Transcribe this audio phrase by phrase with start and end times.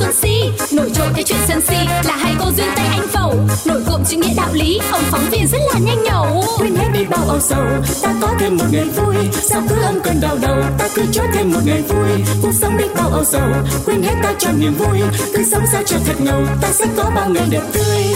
[0.00, 0.50] Xuân Si.
[0.72, 3.34] Nổi trội cái chuyện sân si là hai cô duyên tay anh phẩu.
[3.66, 6.44] Nổi cộm chữ nghĩa đạo lý, ông phóng viên rất là nhanh nhẩu.
[6.58, 7.64] Quên hết đi bao âu sầu
[8.02, 9.16] ta có thêm một ngày vui.
[9.32, 12.08] Sao cứ âm cơn đau đầu ta cứ cho thêm một ngày vui.
[12.42, 13.48] Cuộc sống đi bao âu sầu
[13.86, 15.00] quên hết ta cho niềm vui.
[15.34, 18.14] Cứ sống sao cho thật ngầu ta sẽ có bao ngày đẹp tươi.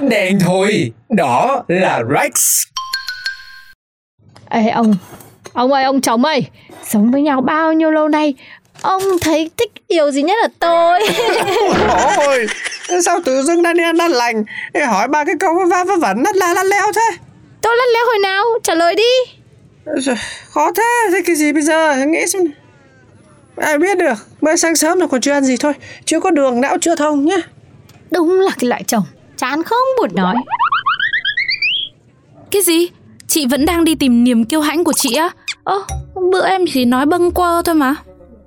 [0.00, 2.62] Đèn thôi, đó là Rex.
[4.50, 4.94] Ê ông,
[5.52, 6.46] ông ơi ông chồng ơi,
[6.84, 8.34] sống với nhau bao nhiêu lâu nay,
[8.82, 11.00] ông thấy thích điều gì nhất là tôi.
[12.26, 12.46] Ôi,
[13.04, 16.36] sao tự dưng Daniel đang lành Để hỏi ba cái câu va vớ vẩn lắt
[16.36, 17.16] la lắt leo thế
[17.62, 19.32] tôi lắt léo hồi nào, trả lời đi.
[20.50, 22.42] Khó thế, thế cái gì bây giờ Nghĩ xem.
[23.56, 25.72] Ai biết được Mới sáng sớm là còn chưa ăn gì thôi
[26.04, 27.36] Chưa có đường, não chưa thông nhá
[28.10, 29.04] Đúng là cái loại chồng,
[29.36, 30.34] chán không buồn nói.
[32.50, 32.88] Cái gì?
[33.28, 35.30] Chị vẫn đang đi tìm niềm kiêu hãnh của chị á?
[35.64, 35.84] Ơ,
[36.32, 37.94] bữa em chỉ nói bâng quơ thôi mà.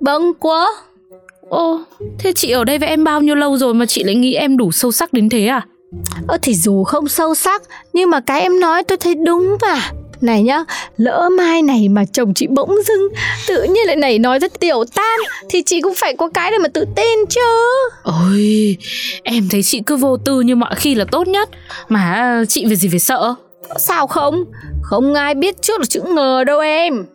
[0.02, 0.66] Bâng quá.
[1.48, 1.80] Ồ,
[2.18, 4.56] thế chị ở đây với em bao nhiêu lâu rồi mà chị lại nghĩ em
[4.56, 5.66] đủ sâu sắc đến thế à?
[6.28, 9.80] Ơ thì dù không sâu sắc, nhưng mà cái em nói tôi thấy đúng mà.
[10.20, 10.64] Này nhá,
[10.96, 13.08] lỡ mai này mà chồng chị bỗng dưng
[13.48, 16.58] tự nhiên lại nảy nói rất tiểu tan thì chị cũng phải có cái để
[16.58, 17.40] mà tự tin chứ.
[18.02, 18.76] Ôi,
[19.22, 21.48] em thấy chị cứ vô tư như mọi khi là tốt nhất
[21.88, 23.34] Mà chị việc gì phải sợ
[23.78, 24.44] Sao không?
[24.82, 27.06] Không ai biết trước là chữ ngờ đâu em.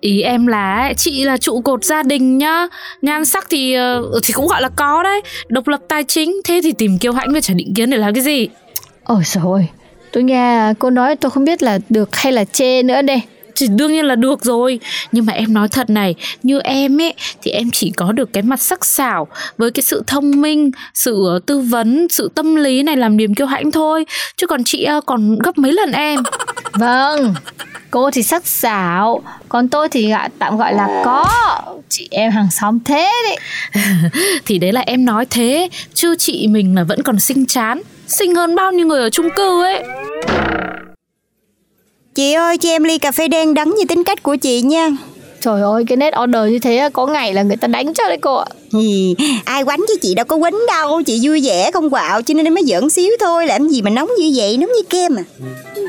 [0.00, 2.66] Ý em là chị là trụ cột gia đình nhá
[3.02, 6.60] Nhan sắc thì ờ, thì cũng gọi là có đấy Độc lập tài chính Thế
[6.62, 8.48] thì tìm kiêu hãnh với trả định kiến để làm cái gì
[9.04, 9.66] Ôi trời ơi,
[10.12, 13.22] tôi nghe cô nói tôi không biết là được hay là chê nữa đây.
[13.60, 14.80] Thì đương nhiên là được rồi
[15.12, 18.42] Nhưng mà em nói thật này Như em ấy Thì em chỉ có được cái
[18.42, 19.26] mặt sắc sảo
[19.58, 23.34] Với cái sự thông minh Sự ờ, tư vấn Sự tâm lý này làm niềm
[23.34, 24.06] kiêu hãnh thôi
[24.36, 26.22] Chứ còn chị còn gấp mấy lần em
[26.72, 27.34] Vâng,
[27.90, 31.26] cô thì sắc sảo, còn tôi thì tạm gọi là có.
[31.88, 33.36] Chị em hàng xóm thế đấy.
[34.46, 38.34] Thì đấy là em nói thế Chứ chị mình là vẫn còn xinh chán Xinh
[38.34, 39.82] hơn bao nhiêu người ở chung cư ấy
[42.14, 44.88] Chị ơi cho em ly cà phê đen đắng như tính cách của chị nha.
[45.40, 48.18] Trời ơi, cái nét order như thế có ngày là người ta đánh cho đấy
[48.20, 48.46] cô ạ.
[48.72, 51.02] Hì, Ai quánh chứ chị đâu có quýnh đâu.
[51.02, 53.46] Chị vui vẻ không quạo cho nên mới giỡn xíu thôi.
[53.46, 55.24] Làm gì mà nóng như vậy nóng như kem à?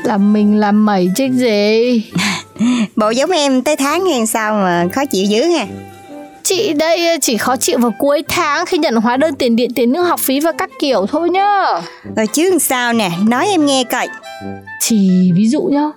[0.04, 2.02] Làm mình làm mẩy chứ gì.
[2.96, 5.66] Bộ giống em tới tháng hay sao mà khó chịu dữ ha
[6.44, 9.92] Chị đây chỉ khó chịu vào cuối tháng khi nhận hóa đơn tiền điện, tiền
[9.92, 11.64] nước học phí và các kiểu thôi nhá.
[12.16, 14.08] Rồi chứ làm sao nè Nói em nghe coi
[14.82, 15.90] Thì ví dụ nhá,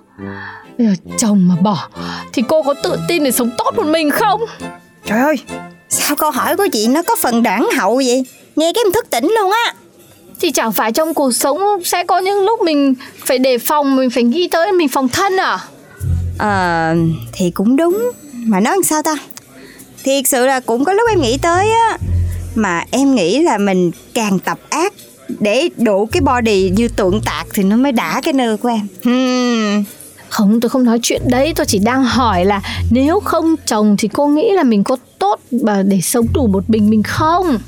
[0.78, 1.88] bây giờ chồng mà bỏ
[2.32, 4.40] thì cô có tự tin để sống tốt một mình không?
[5.06, 5.36] Trời ơi
[5.88, 9.10] Sao câu hỏi của chị nó có phần đoạn hậu vậy Nghe cái em thức
[9.10, 9.74] tỉnh luôn á
[10.40, 14.10] Thì chẳng phải trong cuộc sống sẽ có những lúc mình phải đề phòng, mình
[14.10, 15.58] phải nghĩ tới mình phòng thân à?
[16.38, 16.94] Ờ
[17.32, 19.16] thì cũng đúng Mà nói làm sao ta
[20.06, 21.98] Thiệt sự là cũng có lúc em nghĩ tới á
[22.54, 24.92] Mà em nghĩ là mình càng tập ác
[25.40, 28.86] Để đủ cái body như tượng tạc Thì nó mới đã cái nơ của em.
[29.04, 29.84] Hmm.
[30.28, 34.08] Không, tôi không nói chuyện đấy, tôi chỉ đang hỏi là nếu không chồng thì
[34.08, 37.58] cô nghĩ là mình có tốt mà để sống đủ một mình mình không?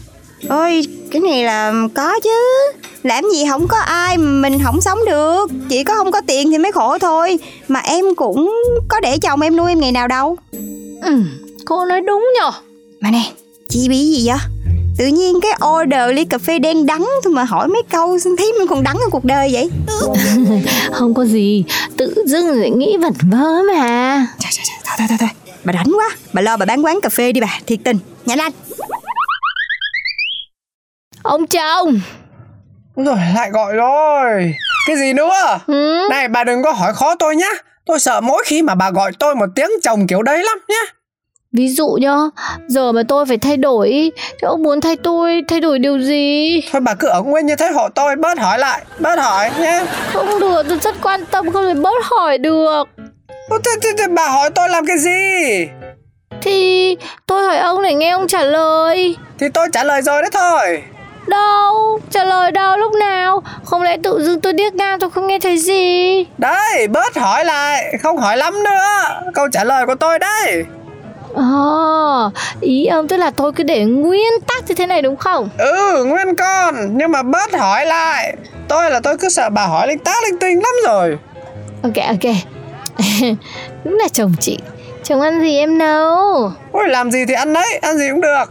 [0.49, 2.73] Ôi cái này là có chứ.
[3.03, 5.47] Làm gì không có ai mình không sống được.
[5.69, 7.39] Chỉ có không có tiền thì mới khổ thôi.
[7.69, 8.53] Mà em cũng
[8.89, 10.37] có để chồng em nuôi em ngày nào đâu.
[11.03, 11.23] Ừ,
[11.69, 12.51] cô nói đúng nhở?
[13.01, 13.23] Mà nè
[13.69, 14.39] Chị bị gì vậy?
[14.99, 18.37] Tự nhiên cái order ly cà phê đen đắng thôi mà hỏi mấy câu xin
[18.37, 19.71] thấy mình còn đắng hơn cuộc đời vậy?
[20.93, 21.65] Không có gì,
[21.97, 24.27] tự dưng lại nghĩ vẩn vơ mà.
[24.39, 25.55] Trời, trời, trời, thôi, thôi, thôi, thôi.
[25.65, 27.99] Bà đánh quá Bà lo bà bán quán cà phê đi bà Thiệt tình.
[28.25, 28.53] Nhanh lên
[31.23, 32.01] Ông chồng,
[32.97, 34.55] Đúng rồi lại gọi rồi.
[34.87, 35.59] Cái gì nữa?
[35.67, 36.07] Ừ?
[36.11, 37.51] Này bà đừng có hỏi khó tôi nhá.
[37.87, 40.98] Tôi sợ mỗi khi mà bà gọi tôi một tiếng chồng kiểu đấy lắm nhá
[41.53, 42.17] ví dụ nhá,
[42.67, 46.61] giờ mà tôi phải thay đổi, thì ông muốn thay tôi thay đổi điều gì?
[46.73, 49.85] Thôi bà cứ ở nguyên như thế hộ tôi Bớt hỏi lại Bớt hỏi nhá
[50.13, 52.85] Không được, tôi rất quan tâm, không thể bớt hỏi được.
[53.65, 55.67] Thế, thế, thế bà hỏi tôi làm cái gì
[56.43, 56.97] Thì
[57.27, 59.17] tôi hỏi ông để nghe ông trả lời.
[59.39, 60.83] Thì tôi trả lời rồi đấy thôi
[61.27, 63.43] Đâu, trả lời đâu lúc nào?
[63.65, 66.25] Không lẽ tự dưng tôi điếc ngang tôi không nghe thấy gì?
[66.39, 70.65] Đấy bớt hỏi lại Không hỏi lắm nữa Câu trả lời của tôi đấy
[71.35, 72.31] Ồ,
[72.61, 75.49] ý ông tức là tôi cứ để nguyên tắc như thế này đúng không?
[75.59, 76.75] Ừ nguyên con.
[76.99, 78.37] Nhưng mà bớt hỏi lại.
[78.69, 81.19] Tôi là tôi cứ sợ bà hỏi linh tá linh tinh lắm rồi.
[81.83, 82.35] Ok ok.
[83.85, 84.59] Đúng là chồng chị.
[85.05, 86.53] Chồng ăn gì em nấu?
[86.73, 88.45] Ôi làm gì thì ăn đấy Ăn gì cũng được.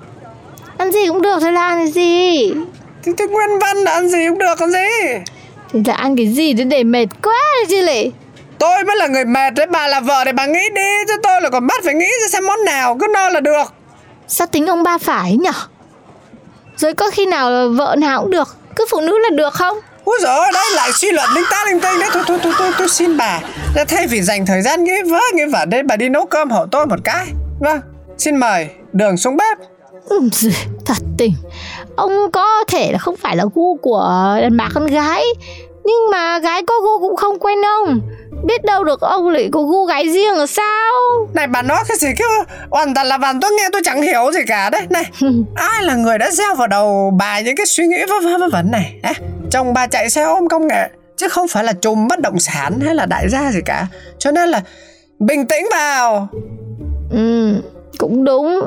[0.77, 2.53] Ăn gì cũng được thôi là ăn gì?
[3.03, 4.77] Thì, thì nguyên văn là ăn gì cũng được còn gì?
[5.73, 8.09] Thì là ăn cái gì để để mệt quá rồi chứ lệ
[8.59, 11.41] Tôi mới là người mệt đấy Bà là vợ để bà nghĩ đi Chứ tôi
[11.41, 13.73] là còn bắt phải nghĩ ra xem món nào Cứ no là được.
[14.27, 15.51] Sao tính ông ba phải nhở?
[16.77, 19.77] Rồi có khi nào là vợ nào cũng được Cứ phụ nữ là được không?
[20.05, 22.09] Úi giời ơi, đấy lại suy luận linh ta linh tinh đấy.
[22.13, 23.39] Thôi thôi thôi tôi, tôi xin bà.
[23.75, 26.49] Là thay vì dành thời gian nghĩ vớ nghĩ vẩn đây Bà đi nấu cơm
[26.49, 27.27] hộ tôi một cái.
[27.59, 27.79] Vâng,
[28.17, 29.57] xin mời đường xuống bếp.
[30.09, 30.19] Ừ,
[30.85, 31.33] Thật tình.
[31.95, 35.23] Ông có thể là không phải là gu của đàn bà con gái
[35.83, 38.01] Nhưng mà gái có gu cũng không quen ông
[38.43, 40.93] Biết đâu được ông lại có gu gái riêng là sao?
[41.33, 42.25] Này bà nói cái gì cứ
[42.69, 44.81] hoàn toàn là vằn tôi nghe tôi chẳng hiểu gì cả đấy.
[44.89, 45.03] Này,
[45.55, 48.47] ai là người đã gieo vào đầu bà những cái suy nghĩ vớ vớ vớ
[48.51, 48.99] vẩn này?
[49.03, 49.13] À?
[49.51, 52.79] Chồng bà chạy xe ôm công nghệ Chứ không phải là chùm bất động sản
[52.85, 53.87] hay là đại gia gì cả.
[54.19, 54.61] Cho nên là
[55.19, 56.27] bình tĩnh vào.
[57.11, 57.53] Ừ
[57.97, 58.59] cũng đúng.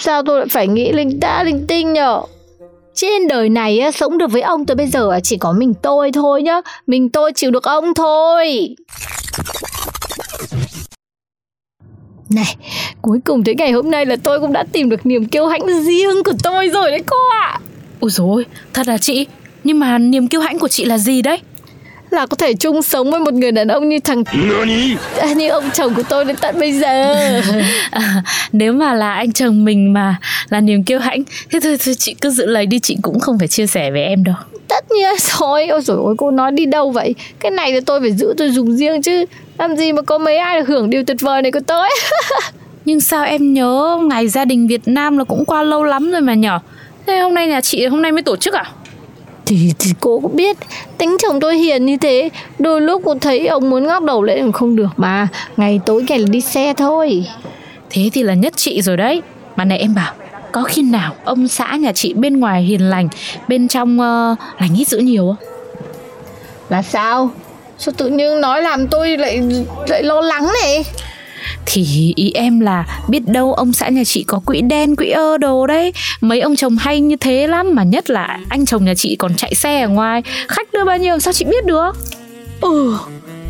[0.00, 2.22] Sao tôi lại phải nghĩ linh ta linh tinh nhở
[3.00, 6.42] trên đời này sống được với ông tới bây giờ chỉ có mình tôi thôi
[6.42, 6.60] nhá.
[6.86, 8.74] Mình tôi chịu được ông thôi.
[12.30, 12.56] Này,
[13.02, 15.82] cuối cùng tới ngày hôm nay là tôi cũng đã tìm được niềm kiêu hãnh
[15.84, 17.60] riêng của tôi rồi đấy cô ạ.
[18.00, 19.26] Ôi dồi ôi, thật là chị.
[19.64, 21.38] Nhưng mà niềm kiêu hãnh của chị là gì đấy?
[22.10, 24.24] Là có thể chung sống với một người đàn ông như thằng
[25.20, 27.14] à, Như ông chồng của tôi đến tận bây giờ.
[27.90, 28.22] À,
[28.52, 30.16] Nếu mà là anh chồng mình mà
[30.48, 33.38] là niềm kiêu hãnh Thế thôi, thôi chị cứ giữ lấy đi chị cũng không
[33.38, 34.34] phải chia sẻ với em đâu.
[34.68, 35.66] Tất nhiên rồi.
[35.66, 37.14] Ôi dồi ôi cô nói đi đâu vậy?
[37.40, 39.24] Cái này là tôi phải giữ tôi dùng riêng chứ.
[39.58, 41.88] Làm gì mà có mấy ai được hưởng điều tuyệt vời này của tôi?
[42.84, 46.20] Nhưng sao em nhớ ngày gia đình Việt Nam là cũng qua lâu lắm rồi
[46.20, 46.60] mà nhỏ
[47.06, 48.64] Thế hôm nay nhà chị hôm nay mới tổ chức à?
[49.48, 50.56] Thì, thì cô cũng biết.
[50.98, 54.42] Tính chồng tôi hiền như thế đôi lúc cô thấy ông muốn ngóc đầu lên
[54.42, 55.28] cũng không được mà.
[55.56, 57.26] Ngày tối ngày là đi xe thôi.
[57.90, 59.22] Thế thì là nhất chị rồi đấy.
[59.56, 60.12] Mà này em bảo
[60.52, 63.08] Có khi nào ông xã nhà chị bên ngoài hiền lành
[63.48, 65.46] Bên trong uh, lành ít dữ nhiều á
[66.68, 67.30] là sao?
[67.78, 69.42] Sao tự nhiên nói làm tôi lại
[69.88, 70.84] lại lo lắng này
[71.66, 75.38] Thì ý em là biết đâu ông xã nhà chị có quỹ đen quỹ ơ
[75.38, 78.94] đồ đấy Mấy ông chồng hay như thế lắm Mà nhất là anh chồng nhà
[78.94, 81.92] chị còn chạy xe ở ngoài Khách đưa bao nhiêu sao chị biết được
[82.60, 82.96] ừ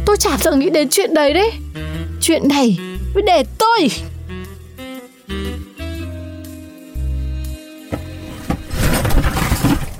[0.06, 1.52] tôi chả từng nghĩ đến chuyện đấy đấy
[2.20, 2.79] chuyện này
[3.14, 3.88] mới để tôi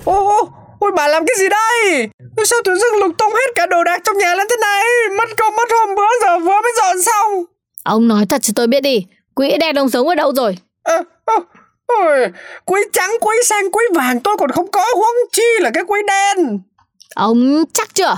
[0.05, 0.49] Ô, ô,
[0.79, 2.09] ôi bà làm cái gì đây?
[2.45, 4.83] Sao tự dưng lục tung hết cả đồ đạc trong nhà lên thế này?
[5.19, 7.45] Mất công mất hôm bữa giờ vừa mới dọn xong.
[7.89, 11.03] Ông nói thật cho tôi biết đi quỹ đen ông sống ở đâu rồi Ơ,
[11.25, 11.35] ơ,
[11.87, 12.29] ôi,
[12.65, 16.01] Quỹ trắng, quỹ xanh, quỹ vàng tôi còn không có huống chi là cái quỹ
[16.07, 16.59] đen.
[17.15, 18.17] ông chắc chưa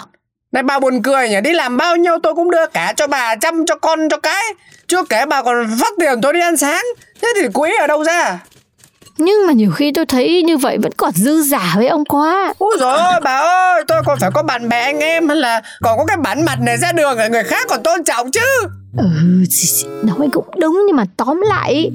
[0.52, 3.36] Này bà buồn cười nhỉ, đi làm bao nhiêu tôi cũng đưa cả cho bà
[3.36, 4.44] chăm cho con cho cái.
[4.86, 6.84] Chưa kể bà còn phát tiền tôi đi ăn sáng.
[7.22, 8.38] Thế thì quỹ ở đâu ra?
[9.20, 12.54] Nhưng mà nhiều khi tôi thấy như vậy vẫn còn dư giả với ông quá.
[12.58, 15.62] Úi dồi ôi bà ơi Tôi còn phải có bạn bè anh em Hay là
[15.82, 18.40] còn có cái bản mặt này ra đường Để người khác còn tôn trọng chứ.
[18.98, 19.04] Ừ,
[20.02, 21.90] nói cũng đúng nhưng mà tóm lại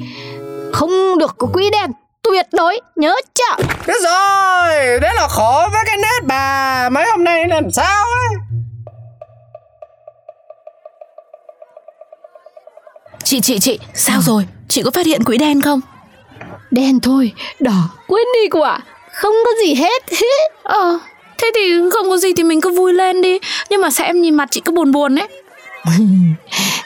[0.74, 1.92] không được có quỹ đen
[2.22, 3.64] tuyệt đối nhớ chưa?
[3.88, 8.38] Biết rồi Đấy là khổ với cái nét bà Mấy hôm nay làm sao ấy?
[13.24, 14.46] Chị chị chị Sao rồi?
[14.68, 15.82] Chị có phát hiện quỹ đen không
[16.76, 18.80] Đen thôi, đỏ quên đi cô ạ,
[19.14, 20.04] không có gì hết.
[20.64, 21.00] Ờ
[21.38, 21.62] Thế thì
[21.94, 23.40] không có gì thì mình cứ vui lên đi
[23.70, 25.28] Nhưng mà sao em nhìn mặt chị cứ buồn buồn ấy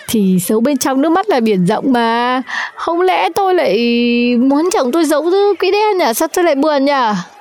[0.08, 2.42] thì xấu bên trong nước mắt là biển rộng mà.
[2.76, 3.78] Không lẽ tôi lại
[4.40, 6.14] muốn chồng tôi giấu thứ quỹ đen nhỉ?
[6.16, 6.94] Sao tôi lại buồn nhỉ?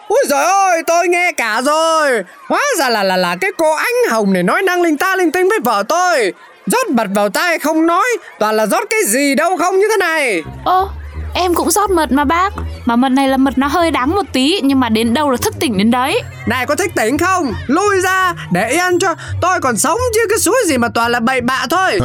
[0.09, 4.11] Úi giời ơi tôi nghe cả rồi Hóa ra là là là cái cô ánh
[4.11, 6.33] hồng này Nói năng linh ta linh tinh với vợ tôi
[6.67, 8.07] Rót bật vào tai không nói
[8.39, 10.89] Toàn là rót cái gì đâu không như thế này Ơ
[11.35, 12.53] em cũng rót mật mà bác.
[12.85, 15.37] Mà mật này là mật nó hơi đắng một tí Nhưng mà đến đâu là
[15.37, 16.23] thức tỉnh đến đấy.
[16.47, 17.53] Này có thích tỉnh không?
[17.67, 19.15] Lui ra để yên cho.
[19.41, 21.99] Tôi còn sống chứ cái suối gì mà toàn là bậy bạ thôi.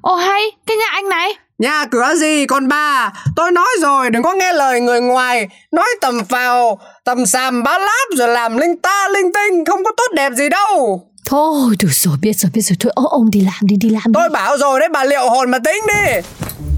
[0.00, 1.34] Ồ hay Cái nhà anh này.
[1.58, 5.48] Nhà cửa gì còn bà Tôi nói rồi đừng có nghe lời người ngoài.
[5.72, 9.92] Nói tầm vào Tầm xàm bá láp rồi làm linh ta linh tinh Không có
[9.96, 11.02] tốt đẹp gì đâu.
[11.26, 12.76] Thôi, được rồi, biết rồi, biết rồi.
[12.80, 14.12] Thôi, ô, ông đi làm đi, đi làm đi.
[14.14, 16.20] Tôi bảo rồi đấy bà liệu hồn mà tính đi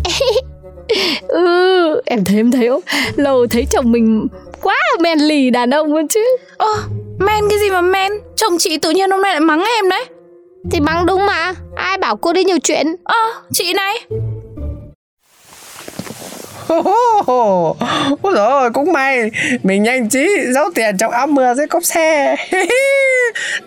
[1.28, 2.80] Ừ, em thấy em thấy không?
[3.16, 4.26] Lâu thấy chồng mình
[4.62, 6.36] quá là men lì đàn ông luôn chứ.
[6.56, 6.74] Ơ
[7.18, 8.12] men cái gì mà men?
[8.36, 10.04] Chồng chị tự nhiên hôm nay lại mắng em đấy.
[10.70, 11.54] Thì mắng đúng mà.
[11.76, 12.96] Ai bảo cô đi nhiều chuyện?
[13.04, 13.18] Ơ
[13.52, 13.94] chị này.
[16.68, 19.30] Ôi dồi ôi, cũng may.
[19.62, 22.36] Mình nhanh trí giấu tiền trong áo mưa dưới cốp xe.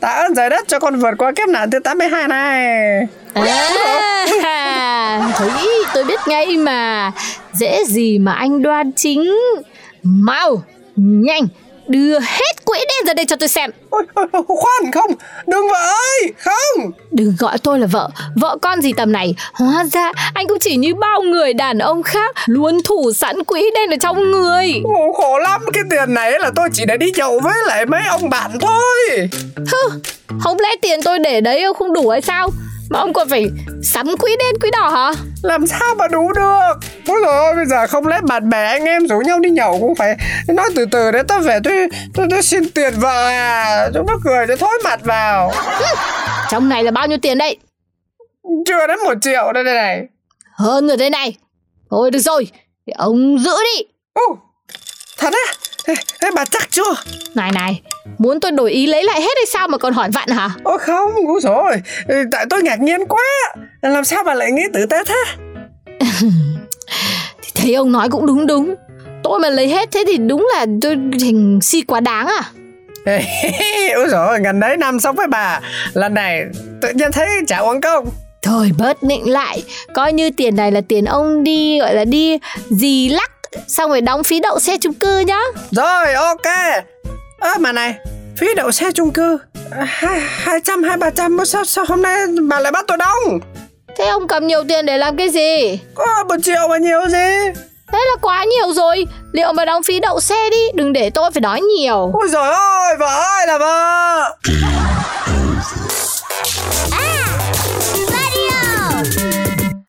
[0.01, 3.07] Tạ ơn trời đất cho con vượt qua kiếp nạn thứ 82 này.
[3.33, 4.25] À,
[5.37, 5.49] Thúy
[5.93, 7.11] tôi biết ngay mà.
[7.53, 9.35] Dễ gì mà anh đoan chính?
[10.03, 10.63] Mau
[10.95, 11.47] Nhanh
[11.87, 13.71] Đưa hết quỹ đen ra đây cho tôi xem.
[13.89, 15.11] Ôi, ôi, ôi, khoan không
[15.47, 16.91] Đừng vợ ơi Không.
[17.11, 19.35] Đừng gọi tôi là vợ Vợ con gì tầm này.
[19.53, 23.71] Hóa ra anh cũng chỉ như bao người đàn ông khác Luôn thủ sẵn quỹ
[23.75, 24.81] đen ở trong người.
[24.83, 28.01] Ồ, Khổ lắm Cái tiền này là tôi chỉ để đi nhậu với lại mấy
[28.09, 29.29] ông bạn thôi.
[29.55, 29.99] Hừ,
[30.39, 32.49] không lẽ tiền tôi để đấy không đủ hay sao
[32.89, 33.45] Mà ông còn phải
[33.83, 35.11] sắm quỹ đen quỹ đỏ hả?
[35.43, 36.73] Làm sao mà đủ được?
[37.07, 39.95] Ôi ôi bây giờ không lẽ bạn bè anh em rủ nhau đi nhậu Cũng
[39.95, 40.17] phải
[40.47, 43.89] nói từ từ để tao về tôi, tôi, tôi xin tiền vợ à?
[43.93, 45.51] Chúng nó cười để thối mặt vào.
[46.49, 47.57] Trong này là bao nhiêu tiền đây?
[48.65, 50.07] Chưa đến một triệu đây đây này.
[50.53, 51.35] Hơn rồi đây này.
[51.89, 52.47] Thôi được rồi
[52.87, 53.83] Thì ông giữ đi.
[54.13, 54.37] Ồ,
[55.17, 55.53] thật á?
[55.85, 56.95] Ê, ê, bà chắc chưa?
[57.35, 57.81] Này này
[58.17, 60.49] Muốn tôi đổi ý lấy lại hết hay sao mà còn hỏi vặn hả?
[60.63, 61.81] Ôi không, ôi rồi
[62.31, 63.23] Tại tôi ngạc nhiên quá.
[63.81, 65.23] Làm sao bà lại nghĩ tử tế thế?
[67.41, 68.75] Thì thấy ông nói cũng đúng đúng.
[69.23, 72.43] Tôi mà lấy hết thế thì đúng là tôi thành si quá đáng à.
[73.95, 75.59] Ôi rồi gần đấy năm sống với bà.
[75.93, 76.43] Lần này
[76.81, 78.05] tự nhiên thấy trả uống công
[78.41, 79.63] Thôi bớt nịnh lại.
[79.93, 82.37] Coi như tiền này là tiền ông đi Gọi là đi
[82.69, 83.31] gì lắc
[83.67, 85.39] Xong rồi đóng phí đậu xe chung cư nhá.
[85.71, 86.47] Rồi ok
[87.39, 87.95] Ơ mà này
[88.37, 89.37] Phí đậu xe chung cư
[89.85, 93.39] hai hai trăm hai ba trăm sao sao hôm nay bà lại bắt tôi đóng
[93.97, 95.79] Thế ông cầm nhiều tiền để làm cái gì?
[95.95, 97.59] Có một triệu mà nhiều gì?
[97.91, 99.05] Thế là quá nhiều rồi.
[99.31, 102.11] Liệu mà đóng phí đậu xe đi Đừng để tôi phải nói nhiều.
[102.13, 104.35] Ôi rồi ôi vợ ơi là vợ